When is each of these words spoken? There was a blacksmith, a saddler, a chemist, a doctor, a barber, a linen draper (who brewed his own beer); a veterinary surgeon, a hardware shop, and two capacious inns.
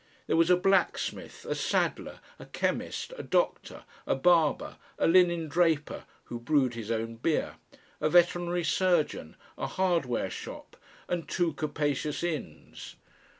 There 0.25 0.35
was 0.35 0.49
a 0.49 0.57
blacksmith, 0.57 1.45
a 1.47 1.53
saddler, 1.53 2.21
a 2.39 2.47
chemist, 2.47 3.13
a 3.19 3.21
doctor, 3.21 3.83
a 4.07 4.15
barber, 4.15 4.77
a 4.97 5.05
linen 5.07 5.47
draper 5.47 6.05
(who 6.23 6.39
brewed 6.39 6.73
his 6.73 6.89
own 6.89 7.17
beer); 7.17 7.57
a 7.99 8.09
veterinary 8.09 8.63
surgeon, 8.63 9.35
a 9.59 9.67
hardware 9.67 10.31
shop, 10.31 10.75
and 11.07 11.29
two 11.29 11.53
capacious 11.53 12.23
inns. 12.23 12.95